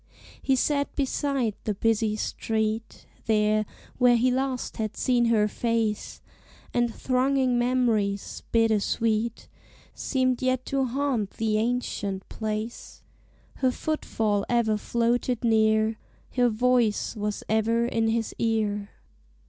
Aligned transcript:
He 0.41 0.55
sat 0.55 0.95
beside 0.95 1.53
the 1.63 1.75
busy 1.75 2.15
street, 2.15 3.05
There, 3.27 3.67
where 3.99 4.15
he 4.17 4.31
last 4.31 4.77
had 4.77 4.97
seen 4.97 5.25
her 5.25 5.47
face: 5.47 6.21
And 6.73 6.91
thronging 6.91 7.59
memories, 7.59 8.41
bitter 8.51 8.79
sweet, 8.79 9.47
Seemed 9.93 10.41
yet 10.41 10.65
to 10.65 10.85
haunt 10.85 11.29
the 11.37 11.59
ancient 11.59 12.27
place: 12.29 13.03
Her 13.57 13.69
footfall 13.69 14.43
ever 14.49 14.75
floated 14.75 15.43
near: 15.43 15.99
Her 16.35 16.49
voice 16.49 17.15
was 17.15 17.43
ever 17.47 17.85
in 17.85 18.07
his 18.07 18.33
ear. 18.39 18.89